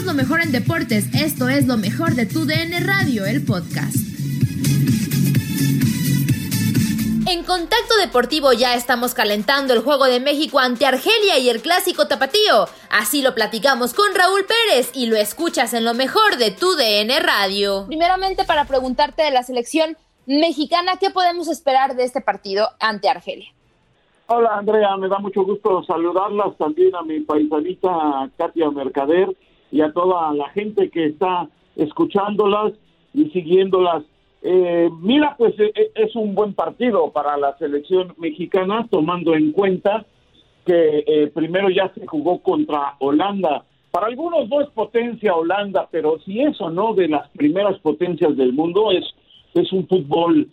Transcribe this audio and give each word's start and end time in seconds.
Somos 0.00 0.16
lo 0.16 0.22
mejor 0.22 0.40
en 0.40 0.50
deportes. 0.50 1.12
Esto 1.12 1.50
es 1.50 1.66
lo 1.66 1.76
mejor 1.76 2.14
de 2.14 2.24
tu 2.24 2.46
DN 2.46 2.80
Radio, 2.80 3.26
el 3.26 3.44
podcast. 3.44 3.96
En 7.28 7.44
Contacto 7.44 7.98
Deportivo 8.00 8.54
ya 8.54 8.74
estamos 8.74 9.12
calentando 9.12 9.74
el 9.74 9.80
juego 9.80 10.06
de 10.06 10.18
México 10.18 10.58
ante 10.58 10.86
Argelia 10.86 11.38
y 11.38 11.50
el 11.50 11.60
clásico 11.60 12.08
tapatío. 12.08 12.64
Así 12.88 13.20
lo 13.20 13.34
platicamos 13.34 13.92
con 13.92 14.06
Raúl 14.14 14.46
Pérez 14.46 14.90
y 14.94 15.04
lo 15.04 15.16
escuchas 15.16 15.74
en 15.74 15.84
lo 15.84 15.92
mejor 15.92 16.38
de 16.38 16.50
tu 16.50 16.76
DN 16.76 17.20
Radio. 17.20 17.84
Primeramente 17.86 18.44
para 18.46 18.64
preguntarte 18.64 19.22
de 19.22 19.32
la 19.32 19.42
selección 19.42 19.98
mexicana, 20.24 20.92
¿qué 20.98 21.10
podemos 21.10 21.46
esperar 21.48 21.94
de 21.94 22.04
este 22.04 22.22
partido 22.22 22.70
ante 22.80 23.10
Argelia? 23.10 23.50
Hola 24.28 24.56
Andrea, 24.56 24.96
me 24.96 25.08
da 25.08 25.18
mucho 25.18 25.42
gusto 25.42 25.82
saludarlas 25.82 26.56
también 26.56 26.94
a 26.94 27.02
mi 27.02 27.20
paisanita 27.20 28.30
Katia 28.38 28.70
Mercader 28.70 29.36
y 29.70 29.80
a 29.80 29.92
toda 29.92 30.32
la 30.34 30.48
gente 30.50 30.90
que 30.90 31.06
está 31.06 31.48
escuchándolas 31.76 32.72
y 33.14 33.26
siguiéndolas. 33.30 34.04
Eh, 34.42 34.88
mira, 35.00 35.34
pues 35.36 35.58
eh, 35.58 35.72
eh, 35.74 35.90
es 35.94 36.16
un 36.16 36.34
buen 36.34 36.54
partido 36.54 37.10
para 37.10 37.36
la 37.36 37.56
selección 37.58 38.14
mexicana, 38.18 38.86
tomando 38.90 39.34
en 39.34 39.52
cuenta 39.52 40.06
que 40.64 41.30
primero 41.34 41.70
ya 41.70 41.90
se 41.94 42.06
jugó 42.06 42.40
contra 42.42 42.94
Holanda. 43.00 43.64
Para 43.90 44.06
algunos 44.06 44.48
no 44.48 44.60
es 44.60 44.68
potencia 44.68 45.34
Holanda, 45.34 45.88
pero 45.90 46.18
si 46.20 46.40
eso 46.40 46.70
no 46.70 46.94
de 46.94 47.08
las 47.08 47.28
primeras 47.30 47.78
potencias 47.80 48.36
del 48.36 48.52
mundo 48.52 48.92
es 48.92 49.04
es 49.52 49.72
un 49.72 49.88
fútbol 49.88 50.48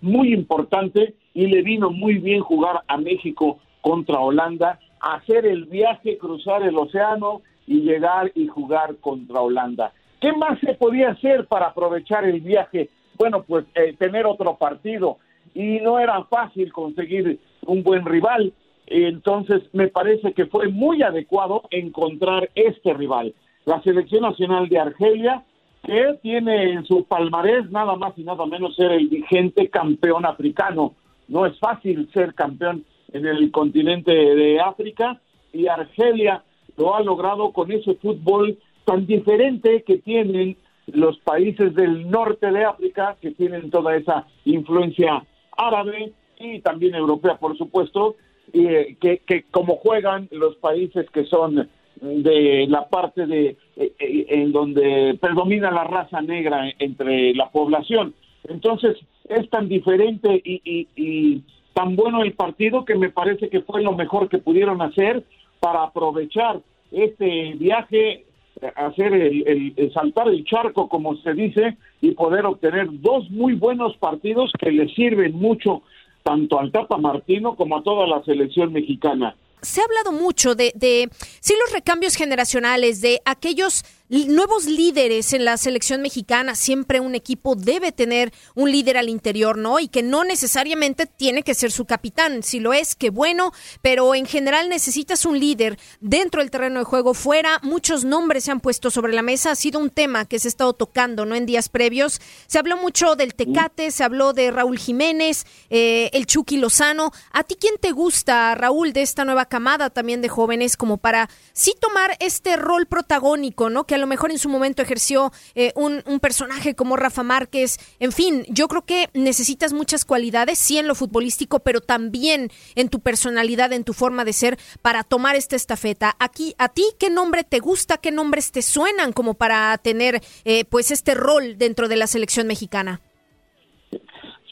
muy 0.00 0.34
importante 0.34 1.14
y 1.32 1.46
le 1.46 1.62
vino 1.62 1.90
muy 1.90 2.18
bien 2.18 2.40
jugar 2.40 2.80
a 2.88 2.96
México 2.96 3.58
contra 3.82 4.18
Holanda, 4.18 4.80
hacer 5.00 5.46
el 5.46 5.66
viaje, 5.66 6.18
cruzar 6.18 6.64
el 6.64 6.76
océano 6.76 7.42
y 7.72 7.80
llegar 7.80 8.30
y 8.34 8.46
jugar 8.46 8.96
contra 8.96 9.40
Holanda. 9.40 9.92
¿Qué 10.20 10.32
más 10.32 10.58
se 10.60 10.74
podía 10.74 11.10
hacer 11.10 11.46
para 11.46 11.68
aprovechar 11.68 12.24
el 12.24 12.40
viaje? 12.40 12.90
Bueno, 13.16 13.42
pues 13.42 13.64
eh, 13.74 13.94
tener 13.98 14.26
otro 14.26 14.56
partido 14.56 15.16
y 15.54 15.80
no 15.80 15.98
era 15.98 16.22
fácil 16.24 16.72
conseguir 16.72 17.40
un 17.66 17.82
buen 17.82 18.04
rival. 18.04 18.52
Entonces 18.86 19.62
me 19.72 19.88
parece 19.88 20.34
que 20.34 20.46
fue 20.46 20.68
muy 20.68 21.02
adecuado 21.02 21.62
encontrar 21.70 22.50
este 22.54 22.92
rival. 22.92 23.34
La 23.64 23.80
selección 23.82 24.22
nacional 24.22 24.68
de 24.68 24.78
Argelia, 24.78 25.44
que 25.82 26.18
tiene 26.22 26.72
en 26.72 26.84
su 26.84 27.04
palmarés 27.04 27.70
nada 27.70 27.96
más 27.96 28.12
y 28.18 28.22
nada 28.22 28.44
menos 28.46 28.76
ser 28.76 28.92
el 28.92 29.08
vigente 29.08 29.68
campeón 29.70 30.26
africano. 30.26 30.94
No 31.26 31.46
es 31.46 31.58
fácil 31.58 32.08
ser 32.12 32.34
campeón 32.34 32.84
en 33.12 33.26
el 33.26 33.50
continente 33.50 34.12
de 34.12 34.60
África 34.60 35.20
y 35.52 35.66
Argelia 35.66 36.42
lo 36.76 36.94
ha 36.94 37.02
logrado 37.02 37.52
con 37.52 37.70
ese 37.70 37.94
fútbol 37.94 38.58
tan 38.84 39.06
diferente 39.06 39.82
que 39.82 39.98
tienen 39.98 40.56
los 40.86 41.18
países 41.18 41.74
del 41.74 42.10
norte 42.10 42.50
de 42.50 42.64
África, 42.64 43.16
que 43.20 43.30
tienen 43.30 43.70
toda 43.70 43.96
esa 43.96 44.26
influencia 44.44 45.24
árabe 45.56 46.12
y 46.38 46.60
también 46.60 46.94
europea, 46.94 47.36
por 47.36 47.56
supuesto, 47.56 48.16
eh, 48.52 48.96
que, 49.00 49.18
que 49.18 49.44
como 49.50 49.76
juegan 49.76 50.28
los 50.30 50.56
países 50.56 51.08
que 51.10 51.24
son 51.24 51.68
de 52.00 52.66
la 52.68 52.88
parte 52.88 53.26
de 53.26 53.56
eh, 53.76 53.92
eh, 53.98 54.26
en 54.28 54.50
donde 54.50 55.16
predomina 55.20 55.70
la 55.70 55.84
raza 55.84 56.20
negra 56.20 56.72
entre 56.78 57.32
la 57.34 57.50
población. 57.50 58.14
Entonces, 58.48 58.96
es 59.28 59.48
tan 59.50 59.68
diferente 59.68 60.42
y, 60.44 60.60
y, 60.64 60.88
y 60.96 61.42
tan 61.74 61.94
bueno 61.94 62.22
el 62.22 62.32
partido 62.32 62.84
que 62.84 62.96
me 62.96 63.10
parece 63.10 63.48
que 63.48 63.60
fue 63.60 63.82
lo 63.82 63.92
mejor 63.92 64.28
que 64.28 64.38
pudieron 64.38 64.82
hacer 64.82 65.22
para 65.62 65.84
aprovechar 65.84 66.60
este 66.90 67.52
viaje, 67.54 68.26
hacer 68.74 69.14
el, 69.14 69.92
saltar 69.94 70.26
el 70.26 70.44
charco, 70.44 70.88
como 70.88 71.16
se 71.18 71.34
dice, 71.34 71.76
y 72.00 72.10
poder 72.10 72.46
obtener 72.46 72.88
dos 72.90 73.30
muy 73.30 73.54
buenos 73.54 73.96
partidos 73.98 74.50
que 74.58 74.72
le 74.72 74.92
sirven 74.92 75.34
mucho 75.34 75.82
tanto 76.24 76.58
al 76.58 76.72
Tapa 76.72 76.98
Martino 76.98 77.54
como 77.54 77.76
a 77.76 77.82
toda 77.84 78.08
la 78.08 78.24
selección 78.24 78.72
mexicana. 78.72 79.36
Se 79.60 79.80
ha 79.80 79.84
hablado 79.84 80.10
mucho 80.10 80.56
de, 80.56 80.72
de 80.74 81.08
sí, 81.38 81.54
los 81.64 81.72
recambios 81.72 82.16
generacionales, 82.16 83.00
de 83.00 83.20
aquellos 83.24 83.84
nuevos 84.12 84.66
líderes 84.66 85.32
en 85.32 85.46
la 85.46 85.56
selección 85.56 86.02
mexicana. 86.02 86.54
Siempre 86.54 87.00
un 87.00 87.14
equipo 87.14 87.54
debe 87.54 87.92
tener 87.92 88.30
un 88.54 88.70
líder 88.70 88.98
al 88.98 89.08
interior, 89.08 89.56
¿no? 89.56 89.80
Y 89.80 89.88
que 89.88 90.02
no 90.02 90.22
necesariamente 90.22 91.06
tiene 91.06 91.42
que 91.42 91.54
ser 91.54 91.72
su 91.72 91.86
capitán. 91.86 92.42
Si 92.42 92.60
lo 92.60 92.74
es, 92.74 92.94
qué 92.94 93.08
bueno, 93.08 93.52
pero 93.80 94.14
en 94.14 94.26
general 94.26 94.68
necesitas 94.68 95.24
un 95.24 95.40
líder 95.40 95.78
dentro 96.00 96.42
del 96.42 96.50
terreno 96.50 96.80
de 96.80 96.84
juego, 96.84 97.14
fuera. 97.14 97.58
Muchos 97.62 98.04
nombres 98.04 98.44
se 98.44 98.50
han 98.50 98.60
puesto 98.60 98.90
sobre 98.90 99.14
la 99.14 99.22
mesa. 99.22 99.52
Ha 99.52 99.56
sido 99.56 99.80
un 99.80 99.88
tema 99.88 100.26
que 100.26 100.38
se 100.38 100.48
ha 100.48 100.50
estado 100.50 100.74
tocando, 100.74 101.24
¿no? 101.24 101.34
En 101.34 101.46
días 101.46 101.70
previos. 101.70 102.20
Se 102.46 102.58
habló 102.58 102.76
mucho 102.76 103.16
del 103.16 103.34
Tecate, 103.34 103.90
se 103.90 104.04
habló 104.04 104.34
de 104.34 104.50
Raúl 104.50 104.78
Jiménez, 104.78 105.46
eh, 105.70 106.10
el 106.12 106.26
Chucky 106.26 106.58
Lozano. 106.58 107.12
¿A 107.32 107.44
ti 107.44 107.56
quién 107.58 107.76
te 107.80 107.92
gusta, 107.92 108.54
Raúl, 108.56 108.92
de 108.92 109.00
esta 109.00 109.24
nueva 109.24 109.46
camada 109.46 109.88
también 109.88 110.20
de 110.20 110.28
jóvenes, 110.28 110.76
como 110.76 110.98
para 110.98 111.30
sí 111.54 111.74
tomar 111.80 112.14
este 112.20 112.56
rol 112.56 112.84
protagónico, 112.84 113.70
¿no? 113.70 113.84
Que 113.84 114.01
lo 114.02 114.06
mejor 114.06 114.30
en 114.30 114.38
su 114.38 114.50
momento 114.50 114.82
ejerció 114.82 115.30
eh, 115.54 115.72
un, 115.74 116.02
personaje 116.20 116.74
como 116.74 116.96
Rafa 116.96 117.22
Márquez. 117.22 117.78
En 117.98 118.12
fin, 118.12 118.44
yo 118.48 118.68
creo 118.68 118.82
que 118.82 119.06
necesitas 119.14 119.72
muchas 119.72 120.04
cualidades, 120.04 120.58
sí 120.58 120.76
en 120.76 120.86
lo 120.86 120.94
futbolístico, 120.94 121.60
pero 121.60 121.80
también 121.80 122.50
en 122.74 122.88
tu 122.88 123.00
personalidad, 123.00 123.72
en 123.72 123.84
tu 123.84 123.92
forma 123.92 124.24
de 124.24 124.32
ser, 124.32 124.58
para 124.82 125.04
tomar 125.04 125.36
esta 125.36 125.56
estafeta. 125.56 126.14
Aquí, 126.18 126.54
¿a 126.58 126.68
ti 126.68 126.82
qué 126.98 127.08
nombre 127.08 127.44
te 127.44 127.60
gusta? 127.60 127.96
¿Qué 127.96 128.10
nombres 128.10 128.52
te 128.52 128.60
suenan 128.60 129.12
como 129.12 129.34
para 129.34 129.78
tener 129.78 130.20
eh, 130.44 130.64
pues 130.64 130.90
este 130.90 131.14
rol 131.14 131.56
dentro 131.56 131.88
de 131.88 131.96
la 131.96 132.06
selección 132.06 132.46
mexicana? 132.46 133.00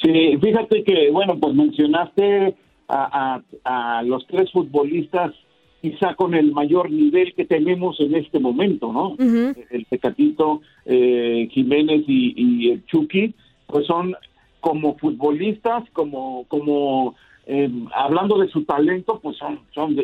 Sí, 0.02 0.38
fíjate 0.40 0.82
que, 0.84 1.10
bueno, 1.10 1.38
pues 1.38 1.54
mencionaste 1.54 2.56
a, 2.88 3.40
a 3.64 4.02
los 4.02 4.26
tres 4.26 4.50
futbolistas 4.52 5.32
quizá 5.80 6.14
con 6.14 6.34
el 6.34 6.52
mayor 6.52 6.90
nivel 6.90 7.34
que 7.34 7.44
tenemos 7.44 7.98
en 8.00 8.14
este 8.14 8.38
momento, 8.38 8.92
¿no? 8.92 9.16
El 9.18 9.84
Pecatito, 9.86 10.60
eh, 10.84 11.48
Jiménez 11.50 12.04
y, 12.06 12.70
el 12.70 12.84
Chucky, 12.86 13.34
pues 13.66 13.86
son 13.86 14.14
como 14.60 14.96
futbolistas, 14.98 15.84
como, 15.92 16.44
como 16.48 17.14
eh, 17.46 17.70
hablando 17.94 18.38
de 18.38 18.48
su 18.48 18.64
talento, 18.64 19.20
pues 19.22 19.38
son, 19.38 19.60
son 19.74 19.96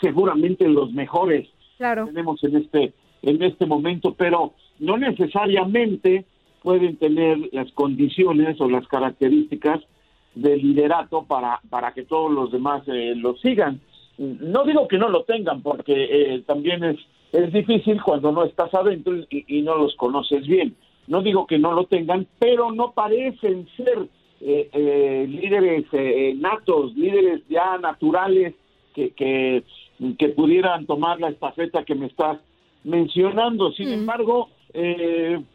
seguramente 0.00 0.66
los 0.66 0.92
mejores 0.92 1.48
claro. 1.76 2.06
que 2.06 2.12
tenemos 2.12 2.42
en 2.44 2.56
este, 2.56 2.92
en 3.22 3.42
este 3.42 3.66
momento, 3.66 4.14
pero 4.14 4.54
no 4.78 4.96
necesariamente 4.96 6.24
pueden 6.62 6.96
tener 6.96 7.38
las 7.52 7.70
condiciones 7.72 8.60
o 8.60 8.68
las 8.68 8.86
características 8.86 9.80
de 10.34 10.56
liderato 10.56 11.24
para, 11.24 11.60
para 11.68 11.92
que 11.92 12.04
todos 12.04 12.30
los 12.30 12.52
demás 12.52 12.82
eh, 12.86 13.14
lo 13.16 13.36
sigan. 13.36 13.80
No 14.20 14.64
digo 14.64 14.86
que 14.86 14.98
no 14.98 15.08
lo 15.08 15.24
tengan, 15.24 15.62
porque 15.62 15.94
eh, 15.94 16.42
también 16.46 16.84
es, 16.84 16.98
es 17.32 17.50
difícil 17.54 18.02
cuando 18.02 18.30
no 18.30 18.44
estás 18.44 18.72
adentro 18.74 19.14
y, 19.30 19.62
no 19.62 19.76
los 19.76 19.96
conoces 19.96 20.46
bien. 20.46 20.76
No 21.06 21.22
digo 21.22 21.46
que 21.46 21.58
no 21.58 21.72
lo 21.72 21.86
tengan, 21.86 22.26
pero 22.38 22.70
no 22.70 22.92
parecen 22.92 23.66
ser 23.78 24.08
eh, 24.42 25.26
líderes 25.26 25.86
natos, 26.38 26.94
líderes 26.94 27.40
ya 27.48 27.78
naturales 27.78 28.54
que, 28.94 29.12
que, 29.12 29.64
que, 30.18 30.28
pudieran 30.28 30.84
tomar 30.84 31.18
la 31.18 31.30
estafeta 31.30 31.84
que 31.84 31.94
me 31.94 32.06
estás 32.06 32.38
mencionando. 32.84 33.72
Sin 33.72 33.88
embargo, 33.88 34.50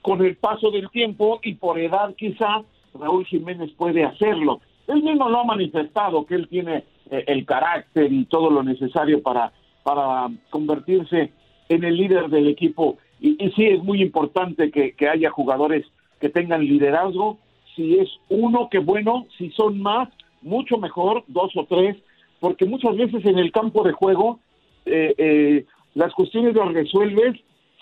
con 0.01 0.25
el 0.25 0.37
paso 0.37 0.71
del 0.71 0.89
tiempo 0.89 1.39
y 1.43 1.53
por 1.53 1.77
edad 1.77 2.15
quizá, 2.15 2.63
Raúl 2.99 3.25
Jiménez 3.27 3.69
puede 3.77 4.03
hacerlo. 4.03 4.59
Él 4.87 5.03
mismo 5.03 5.29
lo 5.29 5.41
ha 5.41 5.43
manifestado, 5.43 6.25
que 6.25 6.33
él 6.33 6.47
tiene 6.47 6.77
eh, 6.77 6.83
el 7.09 7.45
carácter 7.45 8.11
y 8.11 8.25
todo 8.25 8.49
lo 8.49 8.63
necesario 8.63 9.21
para, 9.21 9.51
para 9.83 10.29
convertirse 10.49 11.31
en 11.69 11.83
el 11.83 11.97
líder 11.97 12.29
del 12.29 12.47
equipo. 12.47 12.97
Y, 13.19 13.37
sí, 13.55 13.65
es 13.65 13.83
muy 13.83 14.01
importante 14.01 14.71
que, 14.71 14.93
que, 14.93 15.07
haya 15.07 15.29
jugadores 15.29 15.85
que 16.19 16.29
tengan 16.29 16.65
liderazgo. 16.65 17.37
Si 17.75 17.97
es 17.97 18.09
uno, 18.29 18.69
que 18.69 18.79
bueno, 18.79 19.25
si 19.37 19.49
son 19.51 19.81
más, 19.81 20.09
mucho 20.41 20.77
mejor, 20.77 21.23
dos 21.27 21.51
o 21.55 21.65
tres, 21.65 21.97
porque 22.39 22.65
muchas 22.65 22.95
veces 22.97 23.25
en 23.25 23.39
el 23.39 23.51
campo 23.51 23.83
de 23.83 23.91
juego 23.91 24.39
eh, 24.85 25.15
eh, 25.17 25.65
las 25.93 26.13
cuestiones 26.13 26.55
las 26.55 26.73
resuelves 26.73 27.39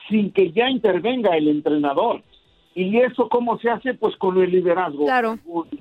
sin 0.09 0.31
que 0.31 0.51
ya 0.51 0.69
intervenga 0.69 1.35
el 1.35 1.47
entrenador. 1.47 2.21
¿Y 2.75 2.97
eso 2.97 3.29
cómo 3.29 3.57
se 3.59 3.69
hace? 3.69 3.93
Pues 3.93 4.15
con 4.17 4.41
el 4.41 4.51
liderazgo 4.51 5.05
claro. 5.05 5.37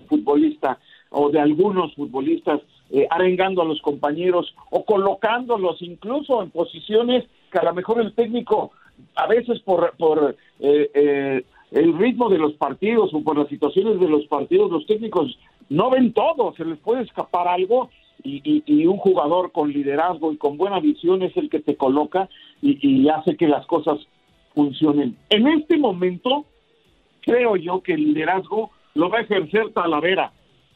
futbolista 0.09 0.79
o 1.11 1.31
de 1.31 1.41
algunos 1.41 1.95
futbolistas 1.95 2.61
eh, 2.95 3.07
arengando 3.09 3.63
a 3.63 3.65
los 3.65 3.81
compañeros 3.81 4.55
o 4.71 4.85
colocándolos 4.85 5.81
incluso 5.81 6.43
en 6.43 6.51
posiciones 6.51 7.25
que 7.51 7.59
a 7.59 7.65
lo 7.65 7.73
mejor 7.73 8.03
el 8.03 8.13
técnico 8.15 8.73
a 9.15 9.27
veces 9.27 9.61
por, 9.61 9.97
por 9.97 10.37
eh, 10.61 10.91
eh, 10.93 11.43
el 11.71 11.97
ritmo 11.97 12.29
de 12.29 12.37
los 12.37 12.53
partidos 12.53 13.15
o 13.15 13.23
por 13.23 13.39
las 13.39 13.49
situaciones 13.49 13.99
de 13.99 14.09
los 14.09 14.27
partidos 14.27 14.71
los 14.71 14.85
técnicos 14.85 15.39
no 15.71 15.89
ven 15.89 16.13
todo, 16.13 16.53
se 16.55 16.67
les 16.67 16.79
puede 16.81 17.05
escapar 17.05 17.49
algo 17.49 17.89
y, 18.23 18.63
y, 18.67 18.85
un 18.85 18.99
jugador 18.99 19.53
con 19.53 19.73
liderazgo 19.73 20.31
y 20.31 20.37
con 20.37 20.59
buena 20.59 20.79
visión 20.79 21.23
es 21.23 21.35
el 21.39 21.49
que 21.49 21.61
te 21.61 21.77
coloca 21.77 22.29
y, 22.61 22.79
y 22.87 23.09
hace 23.09 23.39
que 23.39 23.49
las 23.49 23.65
cosas 23.67 23.99
funcionen. 24.55 25.17
En 25.31 25.49
este 25.49 25.79
momento 25.79 26.45
creo 27.23 27.57
yo 27.57 27.83
que 27.83 27.95
el 27.95 28.05
liderazgo 28.05 28.71
lo 28.93 29.09
va 29.09 29.19
a 29.19 29.23
ejercer 29.23 29.73
Talavera 29.73 30.31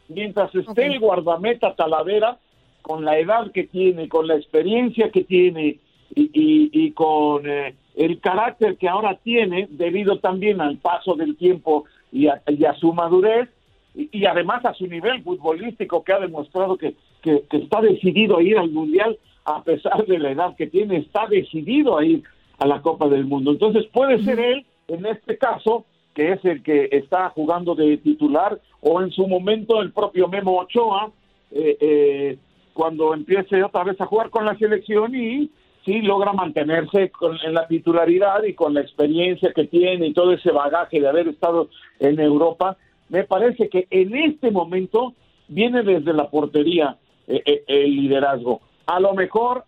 mientras 0.08 0.54
esté 0.54 0.86
el 0.86 1.00
guardameta 1.00 1.74
Talavera, 1.74 2.38
con 2.82 3.04
la 3.04 3.18
edad 3.18 3.50
que 3.50 3.64
tiene, 3.64 4.08
con 4.08 4.28
la 4.28 4.36
experiencia 4.36 5.10
que 5.10 5.24
tiene 5.24 5.78
y, 6.14 6.90
con 6.92 7.48
eh, 7.48 7.74
el 7.96 8.20
carácter 8.20 8.76
que 8.76 8.88
ahora 8.88 9.18
tiene, 9.22 9.66
debido 9.70 10.20
también 10.20 10.60
al 10.60 10.76
paso 10.76 11.14
del 11.16 11.36
tiempo 11.36 11.84
y 12.12 12.28
a, 12.28 12.40
su 12.78 12.92
madurez, 12.92 13.48
y, 13.94 14.24
además 14.24 14.64
a 14.64 14.74
su 14.74 14.86
nivel 14.86 15.22
futbolístico 15.22 16.04
que 16.04 16.12
ha 16.12 16.20
demostrado 16.20 16.76
que, 16.76 16.94
que, 17.22 17.42
está 17.50 17.80
decidido 17.80 18.38
a 18.38 18.42
ir 18.42 18.56
al 18.56 18.70
Mundial, 18.70 19.18
a 19.44 19.62
pesar 19.62 20.06
de 20.06 20.18
la 20.18 20.30
edad 20.30 20.56
que 20.56 20.68
tiene, 20.68 20.98
está 20.98 21.26
decidido 21.26 21.98
a 21.98 22.04
ir 22.04 22.22
a 22.58 22.66
la 22.66 22.82
Copa 22.82 23.08
del 23.08 23.24
Mundo. 23.24 23.50
Entonces 23.50 23.86
puede 23.92 24.22
ser 24.22 24.38
él, 24.38 24.64
en 24.88 25.06
este 25.06 25.36
caso, 25.38 25.84
que 26.16 26.32
es 26.32 26.42
el 26.46 26.62
que 26.62 26.88
está 26.92 27.28
jugando 27.28 27.74
de 27.74 27.98
titular, 27.98 28.58
o 28.80 29.02
en 29.02 29.10
su 29.10 29.28
momento 29.28 29.82
el 29.82 29.92
propio 29.92 30.28
Memo 30.28 30.58
Ochoa, 30.58 31.10
eh, 31.50 31.76
eh, 31.78 32.38
cuando 32.72 33.12
empiece 33.12 33.62
otra 33.62 33.84
vez 33.84 34.00
a 34.00 34.06
jugar 34.06 34.30
con 34.30 34.46
la 34.46 34.56
selección 34.56 35.14
y 35.14 35.50
sí 35.84 36.00
logra 36.00 36.32
mantenerse 36.32 37.10
con, 37.10 37.36
en 37.44 37.52
la 37.52 37.68
titularidad 37.68 38.44
y 38.44 38.54
con 38.54 38.72
la 38.72 38.80
experiencia 38.80 39.52
que 39.52 39.66
tiene 39.66 40.06
y 40.06 40.14
todo 40.14 40.32
ese 40.32 40.52
bagaje 40.52 41.02
de 41.02 41.08
haber 41.08 41.28
estado 41.28 41.68
en 42.00 42.18
Europa, 42.18 42.78
me 43.10 43.24
parece 43.24 43.68
que 43.68 43.86
en 43.90 44.16
este 44.16 44.50
momento 44.50 45.12
viene 45.48 45.82
desde 45.82 46.14
la 46.14 46.30
portería 46.30 46.96
eh, 47.28 47.62
el 47.66 47.94
liderazgo. 47.94 48.62
A 48.86 49.00
lo 49.00 49.12
mejor, 49.12 49.64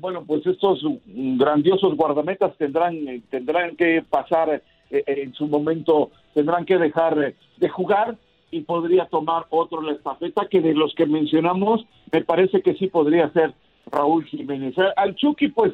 bueno, 0.00 0.24
pues 0.26 0.46
estos 0.46 0.80
grandiosos 1.04 1.96
guardametas 1.96 2.56
tendrán, 2.56 2.96
tendrán 3.28 3.76
que 3.76 4.02
pasar 4.08 4.48
eh, 4.48 4.62
eh, 4.62 4.62
en 4.90 5.34
su 5.34 5.46
momento 5.46 6.10
tendrán 6.34 6.64
que 6.64 6.78
dejar 6.78 7.22
eh, 7.22 7.34
de 7.56 7.68
jugar 7.68 8.16
y 8.50 8.60
podría 8.60 9.06
tomar 9.06 9.46
otro 9.50 9.82
la 9.82 9.92
estafeta 9.92 10.46
que 10.48 10.60
de 10.60 10.74
los 10.74 10.94
que 10.94 11.06
mencionamos 11.06 11.84
me 12.12 12.22
parece 12.22 12.62
que 12.62 12.74
sí 12.74 12.86
podría 12.86 13.30
ser 13.32 13.54
Raúl 13.90 14.24
Jiménez. 14.24 14.74
Al 14.96 15.16
Chucky 15.16 15.48
pues 15.48 15.72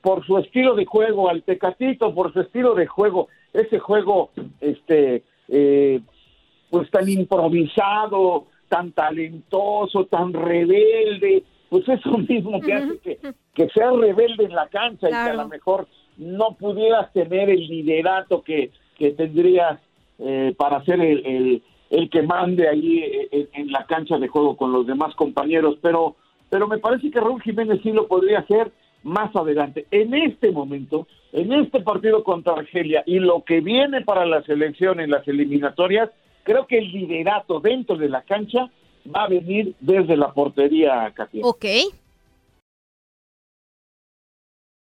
por 0.00 0.24
su 0.24 0.38
estilo 0.38 0.74
de 0.74 0.84
juego, 0.84 1.28
al 1.28 1.42
Tecatito 1.42 2.14
por 2.14 2.32
su 2.32 2.40
estilo 2.40 2.74
de 2.74 2.86
juego, 2.86 3.28
ese 3.52 3.78
juego 3.78 4.30
este 4.60 5.24
pues 6.70 6.90
tan 6.90 7.08
improvisado, 7.08 8.46
tan 8.68 8.92
talentoso, 8.92 10.06
tan 10.06 10.32
rebelde, 10.32 11.44
pues 11.68 11.86
eso 11.88 12.16
mismo 12.16 12.60
que 12.60 12.72
hace 12.72 12.98
que, 12.98 13.18
que 13.52 13.68
sea 13.68 13.90
rebelde 13.90 14.44
en 14.44 14.54
la 14.54 14.66
cancha 14.68 15.08
y 15.08 15.10
que 15.10 15.16
a 15.16 15.34
lo 15.34 15.48
mejor 15.48 15.86
no 16.16 16.56
pudieras 16.58 17.12
tener 17.12 17.50
el 17.50 17.66
liderato 17.66 18.42
que, 18.42 18.70
que 18.98 19.12
tendrías 19.12 19.80
eh, 20.18 20.54
para 20.56 20.84
ser 20.84 21.00
el, 21.00 21.62
el, 21.90 22.10
que 22.10 22.22
mande 22.22 22.68
ahí 22.68 23.00
eh, 23.30 23.48
en, 23.52 23.72
la 23.72 23.86
cancha 23.86 24.18
de 24.18 24.28
juego 24.28 24.56
con 24.56 24.72
los 24.72 24.86
demás 24.86 25.14
compañeros, 25.14 25.76
pero, 25.82 26.16
pero 26.50 26.68
me 26.68 26.78
parece 26.78 27.10
que 27.10 27.20
Raúl 27.20 27.42
Jiménez 27.42 27.80
sí 27.82 27.92
lo 27.92 28.06
podría 28.06 28.40
hacer 28.40 28.72
más 29.02 29.34
adelante. 29.34 29.86
En 29.90 30.14
este 30.14 30.52
momento, 30.52 31.06
en 31.32 31.52
este 31.52 31.80
partido 31.80 32.22
contra 32.22 32.54
Argelia 32.54 33.02
y 33.06 33.18
lo 33.18 33.42
que 33.42 33.60
viene 33.60 34.02
para 34.02 34.26
la 34.26 34.42
selección 34.42 35.00
en 35.00 35.10
las 35.10 35.26
eliminatorias, 35.26 36.10
creo 36.44 36.66
que 36.66 36.78
el 36.78 36.92
liderato 36.92 37.60
dentro 37.60 37.96
de 37.96 38.08
la 38.08 38.22
cancha 38.22 38.70
va 39.14 39.24
a 39.24 39.28
venir 39.28 39.74
desde 39.80 40.16
la 40.16 40.32
portería, 40.32 41.10
Katia. 41.14 41.42
Ok, 41.44 41.64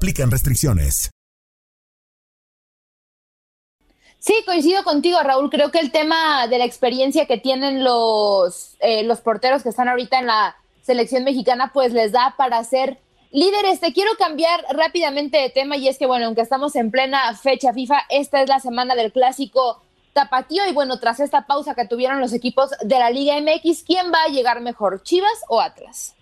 aplican 0.00 0.30
restricciones. 0.30 1.10
Sí, 4.18 4.32
coincido 4.46 4.82
contigo, 4.82 5.18
Raúl. 5.22 5.50
Creo 5.50 5.70
que 5.70 5.78
el 5.78 5.92
tema 5.92 6.46
de 6.46 6.56
la 6.56 6.64
experiencia 6.64 7.26
que 7.26 7.36
tienen 7.36 7.84
los, 7.84 8.76
eh, 8.80 9.02
los 9.02 9.20
porteros 9.20 9.62
que 9.62 9.68
están 9.68 9.88
ahorita 9.88 10.18
en 10.18 10.26
la 10.26 10.56
selección 10.80 11.24
mexicana, 11.24 11.70
pues 11.74 11.92
les 11.92 12.12
da 12.12 12.34
para 12.38 12.64
ser 12.64 12.98
líderes. 13.30 13.80
Te 13.80 13.92
quiero 13.92 14.12
cambiar 14.18 14.64
rápidamente 14.70 15.36
de 15.36 15.50
tema 15.50 15.76
y 15.76 15.86
es 15.86 15.98
que, 15.98 16.06
bueno, 16.06 16.24
aunque 16.24 16.40
estamos 16.40 16.76
en 16.76 16.90
plena 16.90 17.34
fecha 17.34 17.74
FIFA, 17.74 18.00
esta 18.08 18.42
es 18.42 18.48
la 18.48 18.58
semana 18.58 18.94
del 18.94 19.12
clásico 19.12 19.82
tapatío 20.14 20.66
y 20.66 20.72
bueno, 20.72 20.98
tras 20.98 21.20
esta 21.20 21.46
pausa 21.46 21.74
que 21.74 21.86
tuvieron 21.86 22.20
los 22.20 22.32
equipos 22.32 22.70
de 22.80 22.98
la 22.98 23.10
Liga 23.10 23.38
MX, 23.38 23.82
¿quién 23.82 24.10
va 24.10 24.22
a 24.22 24.32
llegar 24.32 24.62
mejor, 24.62 25.02
Chivas 25.02 25.44
o 25.48 25.60
Atlas? 25.60 26.14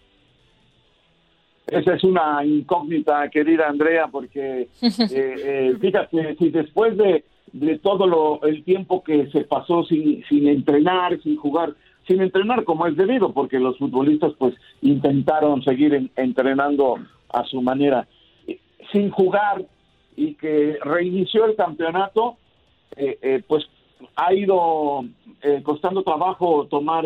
Esa 1.70 1.94
es 1.94 2.04
una 2.04 2.44
incógnita, 2.44 3.28
querida 3.28 3.68
Andrea, 3.68 4.08
porque 4.08 4.68
eh, 4.82 4.98
eh, 5.10 5.76
fíjate, 5.78 6.36
si 6.36 6.50
después 6.50 6.96
de, 6.96 7.24
de 7.52 7.78
todo 7.78 8.06
lo, 8.06 8.42
el 8.42 8.64
tiempo 8.64 9.02
que 9.02 9.26
se 9.30 9.42
pasó 9.42 9.84
sin, 9.84 10.24
sin 10.28 10.48
entrenar, 10.48 11.20
sin 11.22 11.36
jugar, 11.36 11.74
sin 12.06 12.22
entrenar 12.22 12.64
como 12.64 12.86
es 12.86 12.96
debido, 12.96 13.32
porque 13.32 13.58
los 13.58 13.76
futbolistas 13.76 14.32
pues 14.38 14.54
intentaron 14.80 15.62
seguir 15.62 16.10
entrenando 16.16 16.98
a 17.32 17.44
su 17.44 17.60
manera, 17.60 18.08
sin 18.90 19.10
jugar 19.10 19.64
y 20.16 20.34
que 20.34 20.78
reinició 20.82 21.44
el 21.44 21.54
campeonato, 21.54 22.38
eh, 22.96 23.42
pues 23.46 23.64
ha 24.16 24.32
ido 24.32 25.04
costando 25.62 26.02
trabajo 26.02 26.66
tomar 26.66 27.04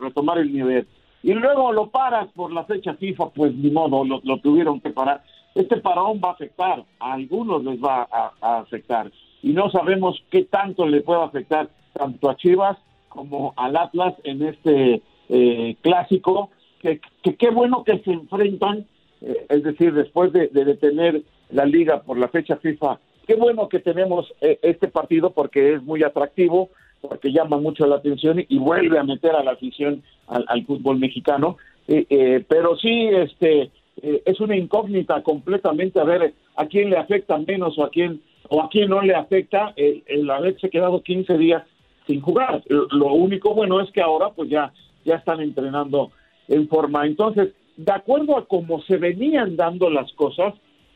retomar 0.00 0.38
el 0.38 0.52
nivel 0.52 0.86
y 1.22 1.32
luego 1.32 1.72
lo 1.72 1.88
paras 1.90 2.28
por 2.34 2.52
la 2.52 2.64
fecha 2.64 2.94
FIFA, 2.94 3.30
pues 3.30 3.54
ni 3.54 3.70
modo, 3.70 4.04
lo, 4.04 4.38
tuvieron 4.38 4.80
que 4.80 4.90
parar. 4.90 5.22
este 5.54 5.78
parón 5.78 6.20
va 6.24 6.30
a 6.30 6.32
afectar, 6.32 6.84
a 7.00 7.12
algunos 7.12 7.64
les 7.64 7.82
va 7.82 8.08
a, 8.10 8.58
afectar 8.58 9.10
y 9.42 9.52
no 9.52 9.70
sabemos 9.70 10.22
qué 10.30 10.44
tanto 10.44 10.86
le 10.86 11.00
puede 11.00 11.22
afectar 11.22 11.68
tanto 11.92 12.30
a 12.30 12.36
Chivas 12.36 12.78
como 13.08 13.54
al 13.56 13.76
Atlas 13.76 14.14
en 14.24 14.42
este 14.42 15.02
eh, 15.28 15.76
clásico, 15.80 16.50
que 16.80 17.00
qué 17.22 17.50
bueno 17.50 17.82
que 17.84 17.98
se 18.00 18.12
enfrentan, 18.12 18.86
eh, 19.20 19.46
es 19.48 19.62
decir, 19.64 19.94
después 19.94 20.32
de, 20.32 20.48
detener 20.48 21.22
la 21.50 21.64
liga 21.64 22.02
por 22.02 22.18
la 22.18 22.28
fecha 22.28 22.56
FIFA, 22.56 23.00
qué 23.26 23.34
bueno 23.34 23.68
que 23.68 23.80
tenemos 23.80 24.32
eh, 24.40 24.58
este 24.62 24.88
partido 24.88 25.30
porque 25.30 25.74
es 25.74 25.82
muy 25.82 26.02
atractivo, 26.02 26.70
porque 27.00 27.32
llama 27.32 27.58
mucho 27.58 27.86
la 27.86 27.96
atención 27.96 28.44
y 28.48 28.58
vuelve 28.58 28.98
a 28.98 29.04
meter 29.04 29.32
a 29.32 29.42
la 29.42 29.52
afición 29.52 30.02
al, 30.26 30.64
fútbol 30.66 30.98
mexicano, 30.98 31.56
pero 31.86 32.76
sí, 32.76 33.08
este, 33.08 33.70
es 34.02 34.40
una 34.40 34.56
incógnita 34.56 35.22
completamente 35.22 36.00
a 36.00 36.04
ver 36.04 36.34
a 36.56 36.66
quién 36.66 36.90
le 36.90 36.98
afecta 36.98 37.38
menos 37.38 37.78
o 37.78 37.84
a 37.84 37.90
quién 37.90 38.20
o 38.50 38.62
a 38.62 38.68
quién 38.68 38.90
no 38.90 39.02
le 39.02 39.14
afecta 39.14 39.72
el, 39.76 40.02
el 40.06 40.30
haberse 40.30 40.70
quedado 40.70 41.02
15 41.02 41.36
días 41.38 41.62
sin 42.08 42.20
jugar. 42.20 42.62
Lo 42.66 43.12
único 43.12 43.54
bueno 43.54 43.80
es 43.80 43.90
que 43.92 44.00
ahora 44.00 44.30
pues 44.30 44.48
ya, 44.48 44.72
ya 45.04 45.16
están 45.16 45.40
entrenando 45.40 46.10
en 46.48 46.66
forma. 46.68 47.06
Entonces, 47.06 47.50
de 47.76 47.92
acuerdo 47.92 48.36
a 48.36 48.46
cómo 48.46 48.82
se 48.82 48.96
venían 48.96 49.54
dando 49.56 49.90
las 49.90 50.10
cosas, 50.14 50.54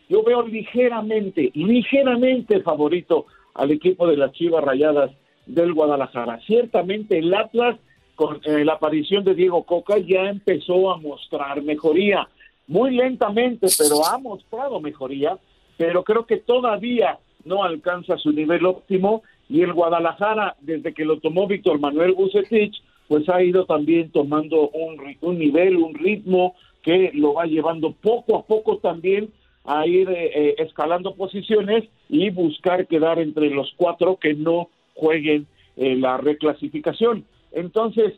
yo 0.08 0.24
veo 0.24 0.42
ligeramente, 0.42 1.52
ligeramente 1.54 2.60
favorito 2.62 3.26
al 3.54 3.70
equipo 3.70 4.06
de 4.06 4.16
las 4.16 4.32
Chivas 4.32 4.64
Rayadas 4.64 5.10
del 5.46 5.72
Guadalajara. 5.74 6.40
Ciertamente 6.46 7.18
el 7.18 7.32
Atlas, 7.34 7.76
con 8.14 8.40
eh, 8.44 8.64
la 8.64 8.74
aparición 8.74 9.24
de 9.24 9.34
Diego 9.34 9.64
Coca, 9.64 9.98
ya 9.98 10.28
empezó 10.28 10.92
a 10.92 10.98
mostrar 10.98 11.62
mejoría. 11.62 12.28
Muy 12.66 12.94
lentamente, 12.94 13.66
pero 13.76 14.06
ha 14.06 14.18
mostrado 14.18 14.80
mejoría, 14.80 15.36
pero 15.76 16.04
creo 16.04 16.26
que 16.26 16.36
todavía 16.36 17.18
no 17.44 17.64
alcanza 17.64 18.16
su 18.18 18.32
nivel 18.32 18.64
óptimo 18.66 19.22
y 19.48 19.62
el 19.62 19.72
Guadalajara, 19.72 20.56
desde 20.60 20.94
que 20.94 21.04
lo 21.04 21.18
tomó 21.18 21.46
Víctor 21.46 21.80
Manuel 21.80 22.12
Bucetich, 22.12 22.74
pues 23.08 23.28
ha 23.28 23.42
ido 23.42 23.66
también 23.66 24.10
tomando 24.10 24.70
un, 24.70 24.96
un 25.20 25.38
nivel, 25.38 25.76
un 25.76 25.94
ritmo 25.94 26.54
que 26.82 27.10
lo 27.14 27.34
va 27.34 27.44
llevando 27.44 27.92
poco 27.92 28.36
a 28.36 28.42
poco 28.44 28.78
también 28.78 29.30
a 29.64 29.86
ir 29.86 30.08
eh, 30.10 30.30
eh, 30.34 30.54
escalando 30.58 31.14
posiciones 31.14 31.84
y 32.08 32.30
buscar 32.30 32.86
quedar 32.86 33.18
entre 33.18 33.50
los 33.50 33.72
cuatro 33.76 34.16
que 34.16 34.34
no 34.34 34.68
jueguen 34.94 35.46
eh, 35.76 35.96
la 35.96 36.16
reclasificación. 36.16 37.24
Entonces, 37.52 38.14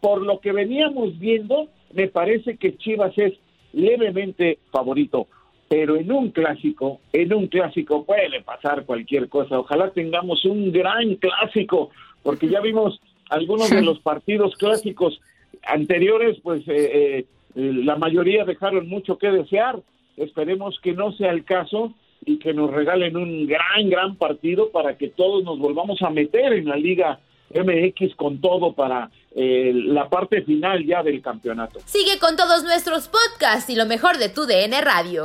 por 0.00 0.22
lo 0.22 0.40
que 0.40 0.52
veníamos 0.52 1.18
viendo, 1.18 1.68
me 1.92 2.08
parece 2.08 2.56
que 2.56 2.76
Chivas 2.76 3.16
es 3.18 3.34
levemente 3.72 4.58
favorito 4.70 5.28
pero 5.68 5.96
en 5.96 6.12
un 6.12 6.30
clásico, 6.30 7.00
en 7.12 7.34
un 7.34 7.48
clásico 7.48 8.04
puede 8.04 8.40
pasar 8.42 8.84
cualquier 8.84 9.28
cosa. 9.28 9.58
Ojalá 9.58 9.90
tengamos 9.90 10.44
un 10.44 10.70
gran 10.70 11.16
clásico, 11.16 11.90
porque 12.22 12.48
ya 12.48 12.60
vimos 12.60 13.00
algunos 13.28 13.70
de 13.70 13.82
los 13.82 13.98
partidos 14.00 14.54
clásicos 14.56 15.20
anteriores, 15.66 16.38
pues 16.42 16.62
eh, 16.68 17.18
eh, 17.18 17.26
la 17.54 17.96
mayoría 17.96 18.44
dejaron 18.44 18.88
mucho 18.88 19.18
que 19.18 19.30
desear. 19.30 19.80
Esperemos 20.16 20.78
que 20.80 20.92
no 20.92 21.12
sea 21.12 21.32
el 21.32 21.44
caso 21.44 21.92
y 22.26 22.38
que 22.38 22.52
nos 22.52 22.70
regalen 22.70 23.16
un 23.16 23.46
gran, 23.46 23.88
gran 23.88 24.16
partido 24.16 24.70
para 24.70 24.98
que 24.98 25.08
todos 25.08 25.44
nos 25.44 25.58
volvamos 25.58 26.02
a 26.02 26.10
meter 26.10 26.52
en 26.52 26.66
la 26.66 26.76
Liga 26.76 27.20
MX 27.54 28.16
con 28.16 28.40
todo 28.40 28.74
para 28.74 29.10
eh, 29.34 29.72
la 29.72 30.08
parte 30.08 30.42
final 30.42 30.84
ya 30.84 31.02
del 31.02 31.22
campeonato. 31.22 31.78
Sigue 31.84 32.18
con 32.18 32.36
todos 32.36 32.64
nuestros 32.64 33.08
podcasts 33.08 33.70
y 33.70 33.76
lo 33.76 33.86
mejor 33.86 34.18
de 34.18 34.28
tu 34.28 34.44
DN 34.44 34.78
Radio. 34.80 35.24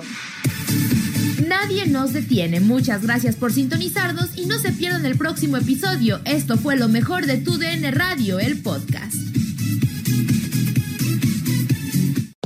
Nadie 1.47 1.87
nos 1.87 2.13
detiene. 2.13 2.59
Muchas 2.59 3.05
gracias 3.05 3.35
por 3.35 3.51
sintonizarnos 3.51 4.37
y 4.37 4.45
no 4.45 4.55
se 4.55 4.71
pierdan 4.71 5.05
el 5.05 5.17
próximo 5.17 5.57
episodio. 5.57 6.19
Esto 6.23 6.55
fue 6.55 6.77
lo 6.77 6.87
mejor 6.87 7.25
de 7.25 7.37
tu 7.41 7.57
DN 7.57 7.91
Radio, 7.91 8.39
el 8.39 8.61
podcast. 8.61 9.30